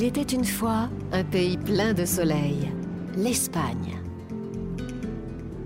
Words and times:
Il 0.00 0.04
était 0.04 0.22
une 0.22 0.44
fois 0.44 0.88
un 1.10 1.24
pays 1.24 1.56
plein 1.56 1.92
de 1.92 2.04
soleil, 2.04 2.70
l'Espagne. 3.16 3.98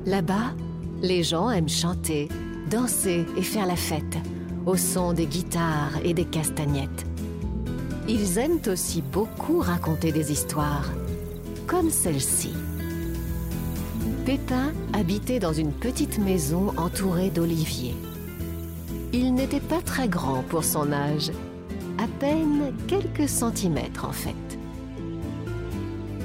Là-bas, 0.06 0.54
les 1.02 1.22
gens 1.22 1.50
aiment 1.50 1.68
chanter, 1.68 2.30
danser 2.70 3.26
et 3.36 3.42
faire 3.42 3.66
la 3.66 3.76
fête 3.76 4.16
au 4.64 4.74
son 4.74 5.12
des 5.12 5.26
guitares 5.26 5.98
et 6.02 6.14
des 6.14 6.24
castagnettes. 6.24 7.04
Ils 8.08 8.38
aiment 8.38 8.62
aussi 8.68 9.02
beaucoup 9.02 9.58
raconter 9.58 10.12
des 10.12 10.32
histoires, 10.32 10.90
comme 11.66 11.90
celle-ci. 11.90 12.54
Pépin 14.24 14.72
habitait 14.94 15.40
dans 15.40 15.52
une 15.52 15.72
petite 15.72 16.18
maison 16.18 16.72
entourée 16.78 17.28
d'oliviers. 17.28 17.94
Il 19.12 19.34
n'était 19.34 19.60
pas 19.60 19.82
très 19.82 20.08
grand 20.08 20.42
pour 20.44 20.64
son 20.64 20.90
âge, 20.90 21.30
à 22.02 22.08
peine 22.18 22.72
quelques 22.88 23.28
centimètres 23.28 24.04
en 24.04 24.12
fait. 24.12 24.58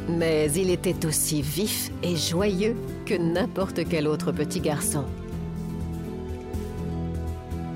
Mais 0.10 0.52
il 0.54 0.72
était 0.72 1.06
aussi 1.06 1.42
vif 1.42 1.92
et 2.02 2.16
joyeux 2.16 2.76
que 3.06 3.14
n'importe 3.14 3.88
quel 3.88 4.08
autre 4.08 4.32
petit 4.32 4.60
garçon. 4.60 5.04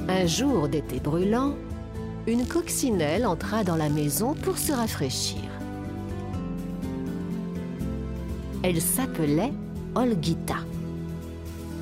Un 0.08 0.26
jour 0.26 0.68
d'été 0.68 1.00
brûlant, 1.00 1.56
une 2.26 2.46
coccinelle 2.46 3.26
entra 3.26 3.64
dans 3.64 3.76
la 3.76 3.90
maison 3.90 4.34
pour 4.34 4.58
se 4.58 4.72
rafraîchir. 4.72 5.42
Elle 8.64 8.82
s'appelait 8.82 9.54
Olguita. 9.96 10.58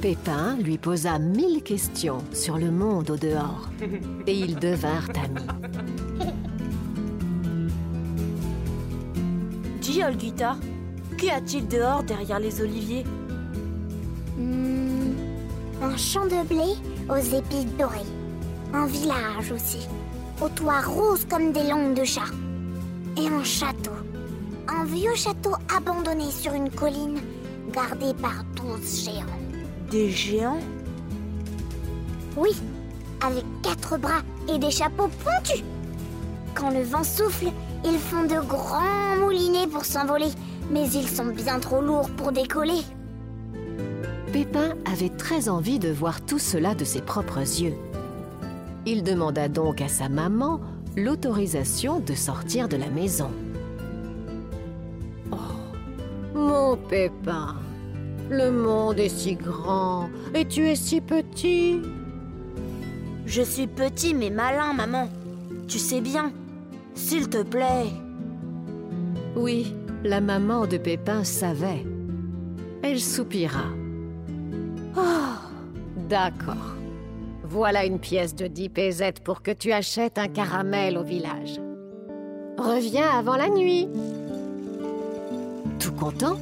Pépin 0.02 0.58
lui 0.58 0.78
posa 0.78 1.20
mille 1.20 1.62
questions 1.62 2.20
sur 2.34 2.58
le 2.58 2.72
monde 2.72 3.10
au 3.10 3.18
dehors 3.18 3.70
et 4.28 4.34
ils 4.34 4.56
devinrent 4.56 5.10
amis. 5.24 6.09
Dis, 9.90 10.04
Olguita, 10.04 10.56
qu'y 11.18 11.32
a-t-il 11.32 11.68
dehors 11.68 12.04
derrière 12.04 12.40
les 12.40 12.62
oliviers 12.62 13.04
Hmm, 14.38 15.14
un 15.82 15.98
champ 15.98 16.26
de 16.26 16.46
blé 16.48 16.76
aux 17.10 17.36
épis 17.36 17.66
dorés. 17.76 18.06
Un 18.72 18.86
village 18.86 19.52
aussi, 19.52 19.88
aux 20.44 20.50
toits 20.50 20.82
roses 20.82 21.26
comme 21.28 21.52
des 21.54 21.64
langues 21.64 21.96
de 21.96 22.04
chat. 22.04 22.30
Et 23.18 23.28
un 23.28 23.44
château. 23.44 23.90
Un 24.68 24.86
vieux 24.86 25.16
château 25.16 25.54
abandonné 25.76 26.30
sur 26.30 26.54
une 26.54 26.70
colline, 26.70 27.20
gardé 27.74 28.14
par 28.14 28.44
douze 28.56 29.06
géants. 29.06 29.40
Des 29.90 30.12
géants 30.12 30.60
Oui, 32.38 32.52
avec 33.26 33.44
quatre 33.64 33.98
bras 33.98 34.22
et 34.54 34.60
des 34.60 34.70
chapeaux 34.70 35.10
pointus. 35.24 35.64
Quand 36.54 36.70
le 36.70 36.84
vent 36.84 37.04
souffle, 37.04 37.48
ils 37.86 37.98
font 37.98 38.24
de 38.24 38.46
grands 38.46 39.16
moulinets 39.20 39.68
pour 39.68 39.86
s'envoler, 39.86 40.30
mais 40.72 40.88
ils 40.90 41.08
sont 41.08 41.28
bien 41.28 41.60
trop 41.60 41.82
lourds 41.82 42.10
pour 42.12 42.32
décoller. 42.32 42.82
Pépin 44.32 44.76
avait 44.86 45.10
très 45.10 45.50
envie 45.50 45.80
de 45.80 45.90
voir 45.90 46.22
tout 46.22 46.40
cela 46.40 46.76
de 46.76 46.84
ses 46.84 47.02
propres 47.02 47.40
yeux. 47.40 47.74
Il 48.86 49.04
demanda 49.04 49.48
donc 49.48 49.82
à 49.82 49.88
sa 49.88 50.08
maman 50.08 50.62
l'autorisation 50.96 52.00
de 52.00 52.14
sortir 52.14 52.68
de 52.68 52.78
la 52.78 52.90
maison. 52.90 53.32
Oh, 55.32 56.36
mon 56.36 56.78
Pépin, 56.78 57.56
le 58.30 58.52
monde 58.52 59.00
est 59.00 59.10
si 59.10 59.36
grand 59.36 60.10
et 60.34 60.46
tu 60.46 60.68
es 60.68 60.76
si 60.76 61.02
petit. 61.02 61.82
Je 63.26 63.42
suis 63.42 63.68
petit 63.68 64.14
mais 64.14 64.30
malin, 64.30 64.74
maman. 64.74 65.10
Tu 65.68 65.80
sais 65.80 66.02
bien. 66.02 66.32
S'il 66.94 67.30
te 67.30 67.44
plaît. 67.44 67.88
Oui, 69.36 69.76
la 70.04 70.22
maman 70.22 70.66
de 70.68 70.78
Pépin 70.78 71.24
savait. 71.24 71.86
Elle 72.84 73.00
soupira. 73.00 73.66
Oh, 74.98 75.02
d'accord. 76.08 76.76
Voilà 77.44 77.86
une 77.86 78.00
pièce 78.00 78.36
de 78.36 78.48
10 78.48 78.70
pesettes 78.70 79.24
pour 79.24 79.42
que 79.42 79.52
tu 79.52 79.72
achètes 79.72 80.18
un 80.18 80.28
caramel 80.28 80.98
au 80.98 81.04
village. 81.04 81.60
Reviens 82.58 83.10
avant 83.10 83.36
la 83.36 83.50
nuit. 83.50 83.88
Tout 85.80 85.94
content, 85.94 86.38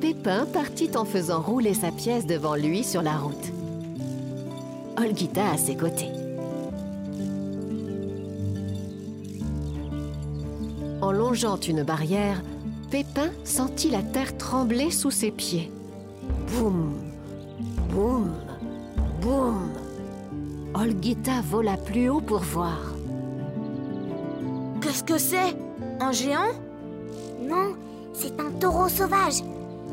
Pépin 0.00 0.46
partit 0.46 0.90
en 0.96 1.04
faisant 1.04 1.40
rouler 1.40 1.74
sa 1.74 1.90
pièce 1.90 2.26
devant 2.26 2.56
lui 2.56 2.82
sur 2.82 3.02
la 3.02 3.16
route. 3.16 3.52
Olguita 4.96 5.50
à 5.52 5.56
ses 5.56 5.76
côtés. 5.76 6.13
Longeant 11.34 11.58
une 11.58 11.82
barrière, 11.82 12.40
Pépin 12.92 13.30
sentit 13.42 13.90
la 13.90 14.02
terre 14.02 14.38
trembler 14.38 14.92
sous 14.92 15.10
ses 15.10 15.32
pieds. 15.32 15.72
Boum, 16.46 16.94
boum, 17.90 18.32
boum. 19.20 19.68
Olguita 20.76 21.40
vola 21.42 21.76
plus 21.76 22.08
haut 22.08 22.20
pour 22.20 22.38
voir. 22.38 22.78
Qu'est-ce 24.80 25.02
que 25.02 25.18
c'est? 25.18 25.56
Un 25.98 26.12
géant? 26.12 26.52
Non, 27.42 27.74
c'est 28.12 28.38
un 28.40 28.52
taureau 28.60 28.88
sauvage. 28.88 29.42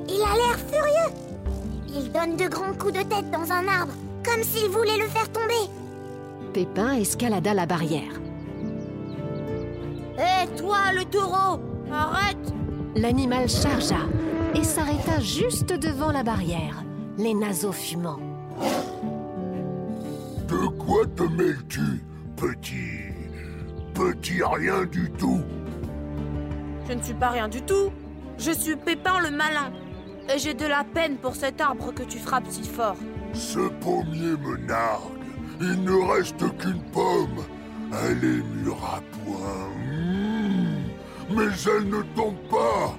Il 0.08 0.22
a 0.22 0.36
l'air 0.36 0.60
furieux. 0.70 1.16
Il 1.88 2.12
donne 2.12 2.38
de 2.38 2.48
grands 2.54 2.78
coups 2.78 2.94
de 2.94 3.00
tête 3.00 3.32
dans 3.32 3.52
un 3.52 3.68
arbre, 3.68 3.94
comme 4.24 4.44
s'il 4.44 4.70
voulait 4.70 5.00
le 5.00 5.08
faire 5.08 5.32
tomber. 5.32 5.72
Pépin 6.54 6.94
escalada 6.94 7.56
la 7.56 7.66
barrière. 7.66 8.22
Toi, 10.58 10.78
le 10.94 11.06
taureau 11.06 11.60
Arrête 11.92 12.54
L'animal 12.96 13.48
chargea 13.50 14.00
et 14.54 14.64
s'arrêta 14.64 15.20
juste 15.20 15.74
devant 15.74 16.12
la 16.12 16.24
barrière, 16.24 16.84
les 17.18 17.34
naseaux 17.34 17.72
fumants. 17.72 18.20
De 20.48 20.68
quoi 20.78 21.06
te 21.16 21.24
mêles-tu, 21.24 22.04
petit? 22.36 23.14
Petit 23.94 24.42
rien 24.44 24.84
du 24.86 25.10
tout 25.12 25.42
Je 26.88 26.94
ne 26.94 27.02
suis 27.02 27.14
pas 27.14 27.30
rien 27.30 27.48
du 27.48 27.62
tout. 27.62 27.92
Je 28.38 28.52
suis 28.52 28.76
Pépin 28.76 29.20
le 29.20 29.32
malin. 29.32 29.72
Et 30.34 30.38
j'ai 30.38 30.54
de 30.54 30.66
la 30.66 30.84
peine 30.84 31.18
pour 31.18 31.36
cet 31.36 31.62
arbre 31.62 31.94
que 31.94 32.04
tu 32.04 32.18
frappes 32.18 32.50
si 32.50 32.64
fort. 32.64 32.98
Ce 33.34 33.60
pommier 33.80 34.36
me 34.38 34.58
nargue. 34.68 35.22
Il 35.62 35.84
ne 35.84 36.14
reste 36.14 36.40
qu'une 36.58 36.82
pomme. 36.92 37.44
Elle 37.94 38.24
est 38.24 38.44
mûre 38.56 38.84
à 38.84 39.02
point. 39.24 39.61
Mais 41.36 41.52
elle 41.66 41.90
ne 41.90 42.02
tombe 42.16 42.42
pas. 42.50 42.96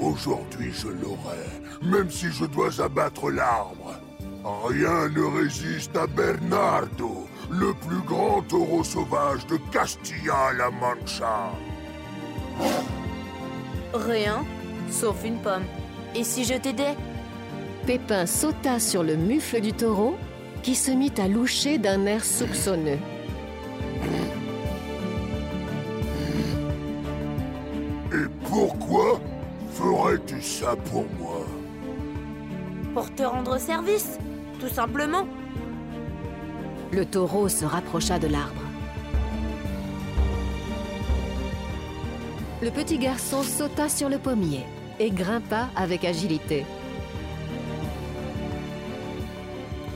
Aujourd'hui, 0.00 0.72
je 0.72 0.88
l'aurai, 0.88 1.46
même 1.82 2.10
si 2.10 2.26
je 2.30 2.44
dois 2.44 2.80
abattre 2.80 3.30
l'arbre. 3.30 3.94
Rien 4.44 5.08
ne 5.08 5.40
résiste 5.40 5.96
à 5.96 6.06
Bernardo, 6.06 7.26
le 7.50 7.72
plus 7.74 8.02
grand 8.06 8.42
taureau 8.42 8.84
sauvage 8.84 9.46
de 9.46 9.56
Castilla-La 9.72 10.70
Mancha. 10.70 11.50
Rien, 13.92 14.44
sauf 14.90 15.24
une 15.24 15.38
pomme. 15.38 15.64
Et 16.14 16.24
si 16.24 16.44
je 16.44 16.54
t'aidais? 16.54 16.96
Pépin 17.86 18.26
sauta 18.26 18.78
sur 18.78 19.02
le 19.02 19.16
mufle 19.16 19.60
du 19.60 19.72
taureau 19.72 20.16
qui 20.62 20.74
se 20.74 20.90
mit 20.90 21.12
à 21.18 21.28
loucher 21.28 21.78
d'un 21.78 22.04
air 22.06 22.24
soupçonneux. 22.24 22.98
Pourquoi 28.48 29.20
ferais-tu 29.72 30.40
ça 30.40 30.76
pour 30.90 31.04
moi 31.18 31.46
Pour 32.94 33.14
te 33.14 33.22
rendre 33.22 33.58
service, 33.58 34.18
tout 34.60 34.68
simplement. 34.68 35.26
Le 36.92 37.04
taureau 37.04 37.48
se 37.48 37.64
rapprocha 37.64 38.18
de 38.18 38.28
l'arbre. 38.28 38.62
Le 42.62 42.70
petit 42.70 42.98
garçon 42.98 43.42
sauta 43.42 43.88
sur 43.88 44.08
le 44.08 44.18
pommier 44.18 44.64
et 44.98 45.10
grimpa 45.10 45.68
avec 45.76 46.04
agilité. 46.04 46.64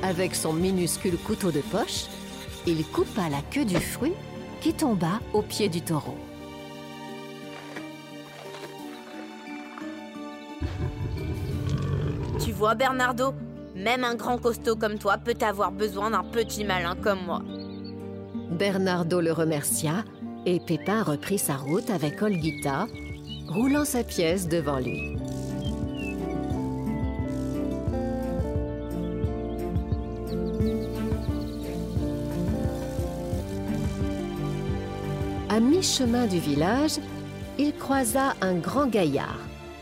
Avec 0.02 0.34
son 0.34 0.52
minuscule 0.52 1.16
couteau 1.16 1.50
de 1.50 1.60
poche, 1.60 2.06
il 2.66 2.84
coupa 2.84 3.28
la 3.30 3.40
queue 3.50 3.64
du 3.64 3.76
fruit 3.76 4.12
qui 4.60 4.74
tomba 4.74 5.20
au 5.32 5.40
pied 5.40 5.68
du 5.68 5.80
taureau. 5.80 6.16
Tu 12.38 12.52
vois, 12.52 12.74
Bernardo, 12.74 13.34
même 13.74 14.04
un 14.04 14.14
grand 14.14 14.38
costaud 14.38 14.76
comme 14.76 14.98
toi 14.98 15.18
peut 15.18 15.36
avoir 15.40 15.72
besoin 15.72 16.10
d'un 16.10 16.24
petit 16.24 16.64
malin 16.64 16.96
comme 16.96 17.24
moi. 17.24 17.42
Bernardo 18.50 19.20
le 19.20 19.32
remercia 19.32 20.04
et 20.46 20.60
Pépin 20.60 21.02
reprit 21.02 21.38
sa 21.38 21.56
route 21.56 21.90
avec 21.90 22.20
Olguita, 22.22 22.86
roulant 23.48 23.84
sa 23.84 24.02
pièce 24.04 24.48
devant 24.48 24.78
lui. 24.78 25.16
À 35.48 35.58
mi-chemin 35.58 36.26
du 36.26 36.38
village, 36.38 37.00
il 37.58 37.74
croisa 37.74 38.34
un 38.40 38.54
grand 38.54 38.86
gaillard, 38.86 39.40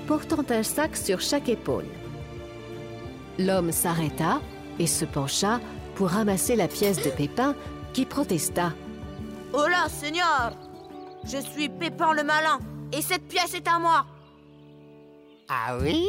portant 0.08 0.44
un 0.48 0.62
sac 0.62 0.96
sur 0.96 1.20
chaque 1.20 1.50
épaule. 1.50 1.84
L'homme 3.38 3.70
s'arrêta 3.70 4.40
et 4.78 4.86
se 4.86 5.04
pencha 5.04 5.60
pour 5.96 6.08
ramasser 6.08 6.56
la 6.56 6.66
pièce 6.66 7.02
de 7.04 7.10
Pépin 7.10 7.54
qui 7.92 8.06
protesta. 8.06 8.72
Oh 9.52 9.66
là, 9.68 9.86
Seigneur 9.88 10.52
Je 11.24 11.36
suis 11.36 11.68
Pépin 11.68 12.14
le 12.14 12.24
malin, 12.24 12.58
et 12.90 13.02
cette 13.02 13.28
pièce 13.28 13.52
est 13.54 13.68
à 13.68 13.78
moi 13.78 14.06
Ah 15.48 15.76
oui? 15.78 16.06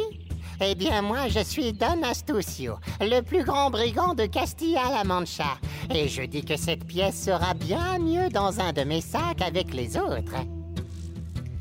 Eh 0.62 0.74
bien 0.74 1.02
moi 1.02 1.28
je 1.28 1.40
suis 1.40 1.72
Don 1.72 2.02
Astucio, 2.02 2.76
le 3.00 3.20
plus 3.20 3.44
grand 3.44 3.70
brigand 3.70 4.14
de 4.14 4.26
Castilla-La 4.26 5.04
Mancha. 5.04 5.58
Et 5.94 6.08
je 6.08 6.22
dis 6.22 6.44
que 6.44 6.56
cette 6.56 6.86
pièce 6.86 7.22
sera 7.24 7.52
bien 7.54 7.98
mieux 7.98 8.28
dans 8.30 8.60
un 8.60 8.72
de 8.72 8.82
mes 8.82 9.00
sacs 9.02 9.42
avec 9.42 9.74
les 9.74 9.96
autres. 9.96 10.36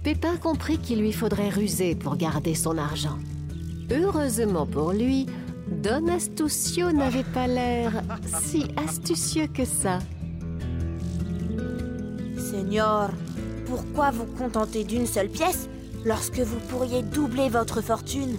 Pépin 0.03 0.37
comprit 0.37 0.77
qu'il 0.77 1.01
lui 1.01 1.11
faudrait 1.11 1.49
ruser 1.49 1.93
pour 1.93 2.15
garder 2.15 2.55
son 2.55 2.77
argent. 2.77 3.17
Heureusement 3.91 4.65
pour 4.65 4.93
lui, 4.93 5.25
Don 5.83 6.07
Astucio 6.07 6.91
n'avait 6.91 7.23
pas 7.23 7.47
l'air 7.47 8.01
si 8.41 8.65
astucieux 8.77 9.47
que 9.47 9.65
ça. 9.65 9.99
Seigneur, 12.37 13.11
pourquoi 13.65 14.11
vous 14.11 14.25
contenter 14.25 14.85
d'une 14.85 15.05
seule 15.05 15.29
pièce 15.29 15.69
lorsque 16.05 16.39
vous 16.39 16.59
pourriez 16.69 17.03
doubler 17.03 17.49
votre 17.49 17.81
fortune? 17.81 18.37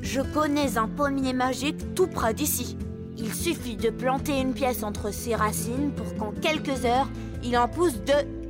Je 0.00 0.20
connais 0.20 0.78
un 0.78 0.86
pommier 0.86 1.32
magique 1.32 1.94
tout 1.94 2.06
près 2.06 2.34
d'ici. 2.34 2.76
Il 3.18 3.34
suffit 3.34 3.76
de 3.76 3.90
planter 3.90 4.40
une 4.40 4.54
pièce 4.54 4.82
entre 4.84 5.12
ses 5.12 5.34
racines 5.34 5.92
pour 5.96 6.14
qu'en 6.14 6.32
quelques 6.40 6.84
heures, 6.84 7.08
il 7.42 7.56
en 7.58 7.68
pousse 7.68 7.94
deux. 8.06 8.43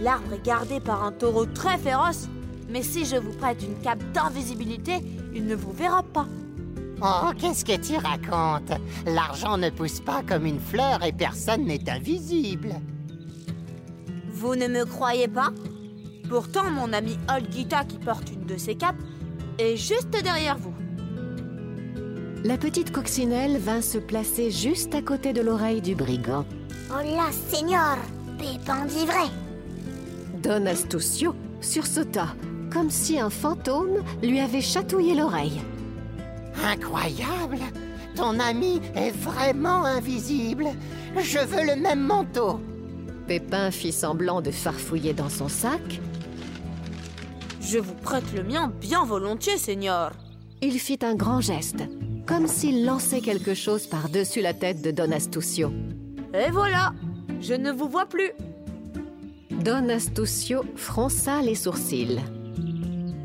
L'arbre 0.00 0.34
est 0.34 0.44
gardé 0.44 0.80
par 0.80 1.04
un 1.04 1.12
taureau 1.12 1.44
très 1.46 1.76
féroce, 1.76 2.28
mais 2.68 2.82
si 2.82 3.04
je 3.04 3.16
vous 3.16 3.32
prête 3.32 3.62
une 3.62 3.80
cape 3.82 4.02
d'invisibilité, 4.12 4.94
il 5.34 5.46
ne 5.46 5.56
vous 5.56 5.72
verra 5.72 6.02
pas. 6.02 6.26
Oh, 7.02 7.30
qu'est-ce 7.38 7.64
que 7.64 7.76
tu 7.76 7.96
racontes? 7.96 8.72
L'argent 9.06 9.56
ne 9.56 9.70
pousse 9.70 10.00
pas 10.00 10.22
comme 10.22 10.46
une 10.46 10.60
fleur 10.60 11.02
et 11.04 11.12
personne 11.12 11.64
n'est 11.64 11.88
invisible. 11.88 12.74
Vous 14.32 14.54
ne 14.54 14.68
me 14.68 14.84
croyez 14.84 15.28
pas? 15.28 15.50
Pourtant, 16.28 16.70
mon 16.70 16.92
ami 16.92 17.16
Olgita, 17.28 17.84
qui 17.84 17.98
porte 17.98 18.30
une 18.30 18.46
de 18.46 18.56
ces 18.56 18.74
capes, 18.74 19.00
est 19.58 19.76
juste 19.76 20.10
derrière 20.10 20.58
vous. 20.58 20.74
La 22.44 22.56
petite 22.56 22.92
coccinelle 22.92 23.58
vint 23.58 23.82
se 23.82 23.98
placer 23.98 24.50
juste 24.50 24.94
à 24.94 25.02
côté 25.02 25.32
de 25.32 25.40
l'oreille 25.40 25.80
du 25.80 25.96
brigand. 25.96 26.44
Oh 26.90 27.02
là, 27.02 27.30
Seigneur 27.48 27.96
Pépin 28.38 28.84
dit 28.86 29.06
vrai 29.06 29.28
Don 30.42 30.66
Astucio 30.66 31.34
sursauta, 31.60 32.28
comme 32.72 32.90
si 32.90 33.18
un 33.18 33.30
fantôme 33.30 34.02
lui 34.22 34.40
avait 34.40 34.60
chatouillé 34.60 35.14
l'oreille. 35.14 35.60
Incroyable 36.64 37.58
Ton 38.14 38.38
ami 38.40 38.80
est 38.94 39.10
vraiment 39.10 39.84
invisible. 39.84 40.66
Je 41.20 41.38
veux 41.38 41.64
le 41.64 41.80
même 41.80 42.00
manteau. 42.00 42.60
Pépin 43.26 43.70
fit 43.70 43.92
semblant 43.92 44.40
de 44.40 44.50
farfouiller 44.50 45.12
dans 45.12 45.28
son 45.28 45.48
sac. 45.48 46.00
Je 47.60 47.78
vous 47.78 47.94
prête 47.94 48.32
le 48.34 48.42
mien 48.42 48.72
bien 48.80 49.04
volontiers, 49.04 49.58
Seigneur. 49.58 50.12
Il 50.62 50.78
fit 50.80 50.98
un 51.02 51.14
grand 51.14 51.40
geste, 51.40 51.82
comme 52.26 52.46
s'il 52.46 52.84
lançait 52.84 53.20
quelque 53.20 53.54
chose 53.54 53.86
par-dessus 53.86 54.40
la 54.40 54.54
tête 54.54 54.82
de 54.82 54.90
Don 54.90 55.12
Astucio. 55.12 55.72
Et 56.34 56.50
voilà 56.50 56.92
Je 57.40 57.54
ne 57.54 57.70
vous 57.70 57.88
vois 57.88 58.06
plus 58.06 58.32
Don 59.64 59.88
Astucio 59.88 60.64
fronça 60.76 61.42
les 61.42 61.56
sourcils. 61.56 62.20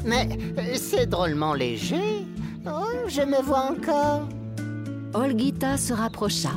Mais 0.03 0.27
euh, 0.57 0.73
c'est 0.75 1.05
drôlement 1.05 1.53
léger. 1.53 2.25
Oh, 2.65 3.07
je 3.07 3.21
me 3.21 3.41
vois 3.41 3.71
encore. 3.71 4.27
Olguita 5.13 5.77
se 5.77 5.93
rapprocha, 5.93 6.49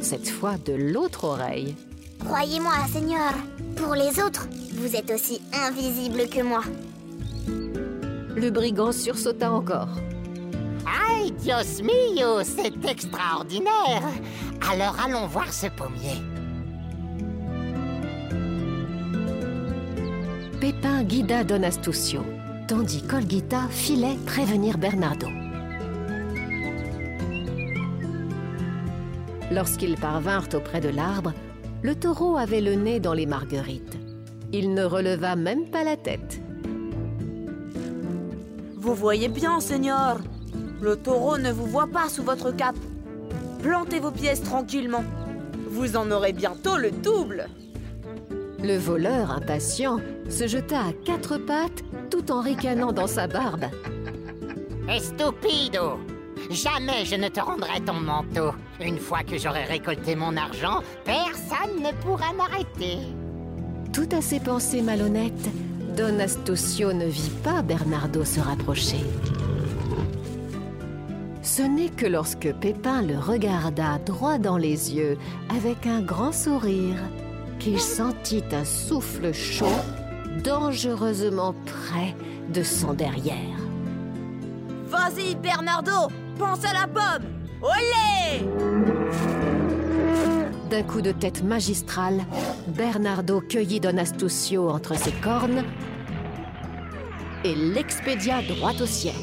cette 0.00 0.28
fois 0.28 0.54
de 0.64 0.74
l'autre 0.74 1.24
oreille. 1.24 1.74
Croyez-moi, 2.20 2.74
Seigneur, 2.92 3.32
pour 3.76 3.94
les 3.94 4.20
autres, 4.20 4.48
vous 4.74 4.94
êtes 4.94 5.10
aussi 5.10 5.42
invisible 5.52 6.28
que 6.28 6.42
moi. 6.42 6.62
Le 8.36 8.50
brigand 8.50 8.92
sursauta 8.92 9.50
encore. 9.50 9.98
Aïe, 10.86 11.32
Dios 11.32 11.82
mio, 11.82 12.44
c'est 12.44 12.88
extraordinaire. 12.88 14.02
Alors 14.70 14.96
allons 15.04 15.26
voir 15.26 15.52
ce 15.52 15.66
pommier. 15.66 16.22
Pépin 20.64 21.02
guida 21.02 21.44
Don 21.44 21.62
Astucio, 21.62 22.22
tandis 22.66 23.02
qu'Olguita 23.02 23.68
filait 23.68 24.16
prévenir 24.24 24.78
Bernardo. 24.78 25.26
Lorsqu'ils 29.50 29.96
parvinrent 29.96 30.48
auprès 30.54 30.80
de 30.80 30.88
l'arbre, 30.88 31.34
le 31.82 31.94
taureau 31.94 32.38
avait 32.38 32.62
le 32.62 32.76
nez 32.76 32.98
dans 32.98 33.12
les 33.12 33.26
marguerites. 33.26 33.98
Il 34.54 34.72
ne 34.72 34.84
releva 34.84 35.36
même 35.36 35.68
pas 35.68 35.84
la 35.84 35.98
tête. 35.98 36.40
Vous 38.78 38.94
voyez 38.94 39.28
bien, 39.28 39.60
Seigneur 39.60 40.16
Le 40.80 40.96
taureau 40.96 41.36
ne 41.36 41.52
vous 41.52 41.66
voit 41.66 41.88
pas 41.88 42.08
sous 42.08 42.22
votre 42.22 42.52
cape. 42.52 42.78
Plantez 43.62 44.00
vos 44.00 44.12
pièces 44.12 44.42
tranquillement. 44.42 45.04
Vous 45.68 45.98
en 45.98 46.10
aurez 46.10 46.32
bientôt 46.32 46.78
le 46.78 46.90
double. 46.90 47.48
Le 48.62 48.78
voleur, 48.78 49.30
impatient, 49.30 49.98
se 50.28 50.46
jeta 50.46 50.78
à 50.80 50.92
quatre 51.04 51.38
pattes 51.38 51.82
tout 52.10 52.30
en 52.30 52.40
ricanant 52.40 52.92
dans 52.92 53.06
sa 53.06 53.26
barbe. 53.26 53.66
Estupido 54.88 55.98
Jamais 56.50 57.04
je 57.04 57.16
ne 57.16 57.28
te 57.28 57.40
rendrai 57.40 57.80
ton 57.80 57.94
manteau. 57.94 58.50
Une 58.80 58.98
fois 58.98 59.22
que 59.22 59.38
j'aurai 59.38 59.64
récolté 59.64 60.14
mon 60.14 60.36
argent, 60.36 60.82
personne 61.04 61.82
ne 61.82 61.92
pourra 62.02 62.32
m'arrêter. 62.32 62.98
Tout 63.92 64.08
à 64.12 64.20
ses 64.20 64.40
pensées 64.40 64.82
malhonnêtes, 64.82 65.48
Don 65.96 66.18
Astucio 66.18 66.92
ne 66.92 67.06
vit 67.06 67.30
pas 67.42 67.62
Bernardo 67.62 68.24
se 68.24 68.40
rapprocher. 68.40 68.98
Ce 71.42 71.62
n'est 71.62 71.90
que 71.90 72.06
lorsque 72.06 72.52
Pépin 72.54 73.02
le 73.02 73.18
regarda 73.18 73.98
droit 74.04 74.38
dans 74.38 74.56
les 74.56 74.94
yeux 74.94 75.16
avec 75.48 75.86
un 75.86 76.00
grand 76.00 76.32
sourire 76.32 76.96
qu'il 77.60 77.80
sentit 77.80 78.42
un 78.52 78.64
souffle 78.64 79.32
chaud 79.32 79.66
dangereusement 80.42 81.54
près 81.66 82.14
de 82.52 82.62
son 82.62 82.94
derrière. 82.94 83.58
Vas-y, 84.86 85.34
Bernardo 85.36 86.08
Pense 86.38 86.64
à 86.64 86.72
la 86.72 86.86
pomme 86.86 87.28
Olé 87.62 88.44
D'un 90.70 90.82
coup 90.82 91.00
de 91.00 91.12
tête 91.12 91.42
magistral, 91.42 92.24
Bernardo 92.68 93.40
cueillit 93.40 93.80
Don 93.80 93.96
Astucio 93.98 94.68
entre 94.68 94.96
ses 94.96 95.12
cornes 95.12 95.64
et 97.44 97.54
l'expédia 97.54 98.42
droit 98.42 98.72
au 98.80 98.86
ciel. 98.86 99.14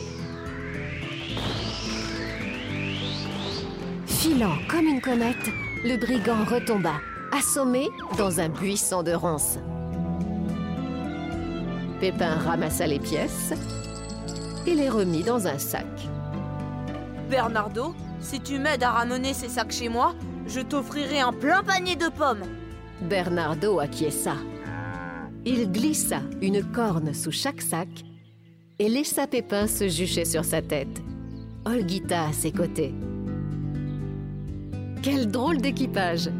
Filant 4.06 4.58
comme 4.70 4.86
une 4.86 5.01
comète, 5.01 5.50
le 5.84 5.98
brigand 5.98 6.46
retomba, 6.46 6.94
assommé 7.38 7.89
dans 8.18 8.39
un 8.39 8.50
buisson 8.50 9.03
de 9.03 9.13
ronces. 9.13 9.58
Pépin 12.01 12.34
ramassa 12.34 12.88
les 12.88 12.98
pièces 12.98 13.53
et 14.65 14.74
les 14.74 14.89
remit 14.89 15.22
dans 15.22 15.46
un 15.46 15.60
sac. 15.60 15.86
Bernardo, 17.29 17.93
si 18.20 18.39
tu 18.39 18.58
m'aides 18.58 18.81
à 18.81 18.89
ramener 18.89 19.36
ces 19.36 19.50
sacs 19.50 19.72
chez 19.72 19.88
moi, 19.88 20.15
je 20.48 20.62
t'offrirai 20.62 21.20
un 21.20 21.31
plein 21.31 21.62
panier 21.62 21.96
de 21.96 22.10
pommes. 22.10 22.41
Bernardo 23.03 23.79
acquiesça. 23.79 24.34
Il 25.46 25.72
glissa 25.72 26.22
une 26.41 26.63
corne 26.63 27.13
sous 27.13 27.31
chaque 27.31 27.62
sac 27.62 27.89
et 28.79 28.89
laissa 28.89 29.27
Pépin 29.27 29.67
se 29.67 29.88
jucher 29.88 30.25
sur 30.25 30.43
sa 30.43 30.63
tête. 30.63 31.03
Olguita 31.65 32.29
à 32.29 32.34
ses 32.34 32.51
côtés. 32.51 32.96
Quel 35.03 35.29
drôle 35.29 35.58
d'équipage 35.62 36.31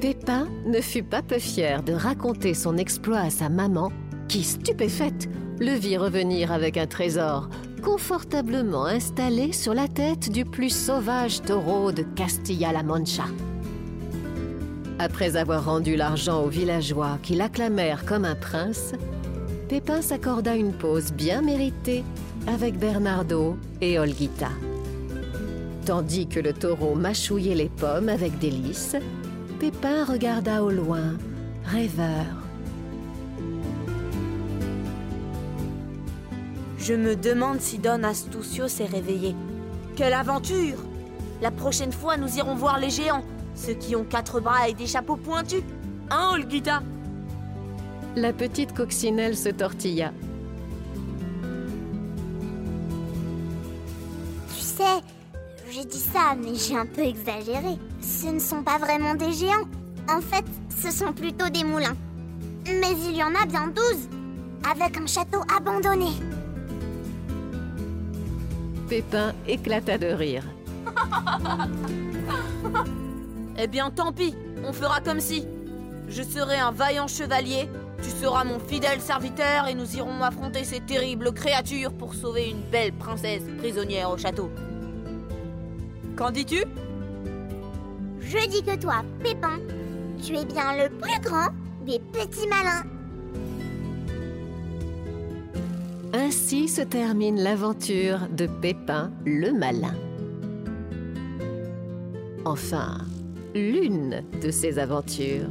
Pépin 0.00 0.48
ne 0.64 0.80
fut 0.80 1.02
pas 1.02 1.20
peu 1.20 1.38
fier 1.38 1.82
de 1.82 1.92
raconter 1.92 2.54
son 2.54 2.78
exploit 2.78 3.18
à 3.18 3.28
sa 3.28 3.50
maman, 3.50 3.92
qui, 4.28 4.44
stupéfaite, 4.44 5.28
le 5.58 5.72
vit 5.72 5.98
revenir 5.98 6.52
avec 6.52 6.78
un 6.78 6.86
trésor 6.86 7.50
confortablement 7.82 8.86
installé 8.86 9.52
sur 9.52 9.74
la 9.74 9.88
tête 9.88 10.32
du 10.32 10.46
plus 10.46 10.74
sauvage 10.74 11.42
taureau 11.42 11.92
de 11.92 12.02
Castilla-La 12.02 12.82
Mancha. 12.82 13.26
Après 14.98 15.36
avoir 15.36 15.66
rendu 15.66 15.96
l'argent 15.96 16.44
aux 16.44 16.48
villageois 16.48 17.18
qui 17.22 17.34
l'acclamèrent 17.34 18.06
comme 18.06 18.24
un 18.24 18.36
prince, 18.36 18.92
Pépin 19.68 20.00
s'accorda 20.00 20.56
une 20.56 20.72
pause 20.72 21.12
bien 21.12 21.42
méritée 21.42 22.04
avec 22.46 22.78
Bernardo 22.78 23.58
et 23.82 23.98
Olguita. 23.98 24.48
Tandis 25.84 26.26
que 26.26 26.40
le 26.40 26.54
taureau 26.54 26.94
mâchouillait 26.94 27.54
les 27.54 27.68
pommes 27.68 28.08
avec 28.08 28.38
délice, 28.38 28.96
Pépin 29.60 30.06
regarda 30.06 30.64
au 30.64 30.70
loin, 30.70 31.18
rêveur. 31.66 32.24
Je 36.78 36.94
me 36.94 37.14
demande 37.14 37.60
si 37.60 37.76
Don 37.76 38.02
Astucio 38.02 38.68
s'est 38.68 38.86
réveillé. 38.86 39.36
Quelle 39.96 40.14
aventure 40.14 40.78
La 41.42 41.50
prochaine 41.50 41.92
fois, 41.92 42.16
nous 42.16 42.38
irons 42.38 42.54
voir 42.54 42.78
les 42.78 42.88
géants, 42.88 43.22
ceux 43.54 43.74
qui 43.74 43.94
ont 43.94 44.04
quatre 44.04 44.40
bras 44.40 44.66
et 44.70 44.72
des 44.72 44.86
chapeaux 44.86 45.16
pointus. 45.16 45.62
Hein, 46.08 46.30
Olguita? 46.32 46.82
La 48.16 48.32
petite 48.32 48.72
coccinelle 48.72 49.36
se 49.36 49.50
tortilla. 49.50 50.14
Ça, 56.00 56.34
mais 56.36 56.54
j'ai 56.54 56.76
un 56.76 56.86
peu 56.86 57.02
exagéré. 57.02 57.78
Ce 58.00 58.26
ne 58.26 58.38
sont 58.38 58.62
pas 58.62 58.78
vraiment 58.78 59.14
des 59.14 59.32
géants. 59.32 59.68
En 60.08 60.20
fait, 60.20 60.44
ce 60.82 60.90
sont 60.90 61.12
plutôt 61.12 61.48
des 61.48 61.64
moulins. 61.64 61.96
Mais 62.66 62.92
il 63.08 63.16
y 63.16 63.22
en 63.22 63.34
a 63.34 63.46
bien 63.46 63.68
douze, 63.68 64.08
avec 64.68 64.96
un 64.98 65.06
château 65.06 65.40
abandonné. 65.54 66.10
Pépin 68.88 69.32
éclata 69.46 69.98
de 69.98 70.06
rire. 70.06 70.44
Eh 73.62 73.66
bien, 73.66 73.90
tant 73.90 74.10
pis, 74.10 74.34
on 74.66 74.72
fera 74.72 75.02
comme 75.02 75.20
si. 75.20 75.44
Je 76.08 76.22
serai 76.22 76.56
un 76.56 76.70
vaillant 76.70 77.08
chevalier, 77.08 77.68
tu 78.02 78.08
seras 78.08 78.42
mon 78.42 78.58
fidèle 78.58 79.02
serviteur 79.02 79.68
et 79.68 79.74
nous 79.74 79.96
irons 79.96 80.22
affronter 80.22 80.64
ces 80.64 80.80
terribles 80.80 81.30
créatures 81.32 81.92
pour 81.92 82.14
sauver 82.14 82.48
une 82.48 82.62
belle 82.70 82.94
princesse 82.94 83.42
prisonnière 83.58 84.10
au 84.10 84.16
château. 84.16 84.50
Qu'en 86.20 86.30
dis-tu 86.30 86.62
Je 88.20 88.50
dis 88.50 88.62
que 88.62 88.78
toi, 88.78 88.96
Pépin, 89.24 89.58
tu 90.22 90.36
es 90.36 90.44
bien 90.44 90.76
le 90.76 90.90
plus 90.90 91.18
grand 91.22 91.48
des 91.86 91.98
petits 91.98 92.46
malins. 92.46 92.84
Ainsi 96.12 96.68
se 96.68 96.82
termine 96.82 97.42
l'aventure 97.42 98.28
de 98.36 98.46
Pépin 98.46 99.10
le 99.24 99.50
Malin. 99.52 99.94
Enfin, 102.44 102.98
l'une 103.54 104.22
de 104.42 104.50
ses 104.50 104.78
aventures. 104.78 105.48